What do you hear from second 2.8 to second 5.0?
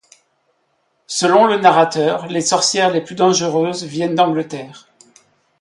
les plus dangereuses viennent d'Angleterre.